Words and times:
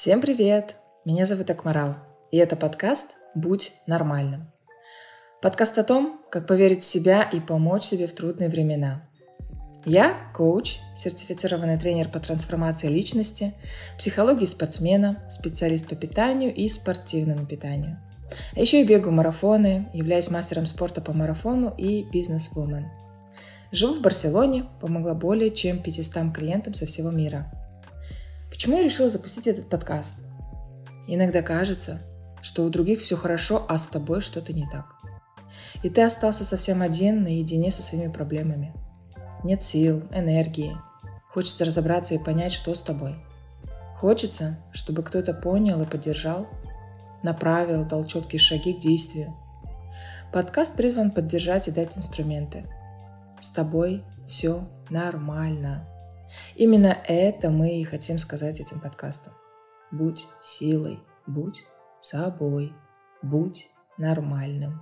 Всем 0.00 0.20
привет! 0.20 0.76
Меня 1.04 1.26
зовут 1.26 1.50
Акмарал, 1.50 1.96
и 2.30 2.36
это 2.36 2.54
подкаст 2.54 3.16
«Будь 3.34 3.72
нормальным». 3.88 4.48
Подкаст 5.42 5.76
о 5.76 5.82
том, 5.82 6.20
как 6.30 6.46
поверить 6.46 6.84
в 6.84 6.86
себя 6.86 7.22
и 7.22 7.40
помочь 7.40 7.82
себе 7.82 8.06
в 8.06 8.14
трудные 8.14 8.48
времена. 8.48 9.02
Я– 9.84 10.14
коуч, 10.34 10.76
сертифицированный 10.96 11.80
тренер 11.80 12.10
по 12.10 12.20
трансформации 12.20 12.86
личности, 12.86 13.54
психологии 13.98 14.44
спортсмена, 14.44 15.20
специалист 15.28 15.88
по 15.88 15.96
питанию 15.96 16.54
и 16.54 16.68
спортивному 16.68 17.44
питанию. 17.44 17.98
А 18.54 18.60
еще 18.60 18.78
я 18.78 18.86
бегаю 18.86 19.12
марафоны, 19.12 19.88
являюсь 19.92 20.30
мастером 20.30 20.66
спорта 20.66 21.00
по 21.00 21.12
марафону 21.12 21.74
и 21.76 22.04
бизнес-вумен. 22.04 22.86
Живу 23.72 23.94
в 23.94 24.00
Барселоне, 24.00 24.64
помогла 24.80 25.14
более 25.14 25.50
чем 25.50 25.82
500 25.82 26.32
клиентам 26.32 26.72
со 26.72 26.86
всего 26.86 27.10
мира– 27.10 27.52
Почему 28.58 28.78
я 28.78 28.82
решила 28.82 29.08
запустить 29.08 29.46
этот 29.46 29.68
подкаст? 29.68 30.26
Иногда 31.06 31.42
кажется, 31.42 32.02
что 32.42 32.64
у 32.64 32.70
других 32.70 32.98
все 32.98 33.16
хорошо, 33.16 33.64
а 33.68 33.78
с 33.78 33.86
тобой 33.86 34.20
что-то 34.20 34.52
не 34.52 34.68
так. 34.68 34.96
И 35.84 35.88
ты 35.88 36.02
остался 36.02 36.44
совсем 36.44 36.82
один, 36.82 37.22
наедине 37.22 37.70
со 37.70 37.84
своими 37.84 38.10
проблемами. 38.10 38.74
Нет 39.44 39.62
сил, 39.62 40.02
энергии. 40.12 40.76
Хочется 41.32 41.66
разобраться 41.66 42.14
и 42.14 42.18
понять, 42.18 42.52
что 42.52 42.74
с 42.74 42.82
тобой. 42.82 43.14
Хочется, 43.94 44.58
чтобы 44.72 45.04
кто-то 45.04 45.34
понял 45.34 45.80
и 45.80 45.86
поддержал, 45.86 46.48
направил, 47.22 47.84
дал 47.84 48.02
четкие 48.02 48.40
шаги 48.40 48.72
к 48.72 48.80
действию. 48.80 49.36
Подкаст 50.32 50.74
призван 50.74 51.12
поддержать 51.12 51.68
и 51.68 51.70
дать 51.70 51.96
инструменты. 51.96 52.66
С 53.40 53.52
тобой 53.52 54.02
все 54.26 54.68
нормально. 54.90 55.88
Именно 56.56 56.96
это 57.04 57.50
мы 57.50 57.80
и 57.80 57.84
хотим 57.84 58.18
сказать 58.18 58.60
этим 58.60 58.80
подкастом. 58.80 59.32
Будь 59.90 60.26
силой, 60.40 61.00
будь 61.26 61.64
собой, 62.00 62.72
будь 63.22 63.68
нормальным. 63.96 64.80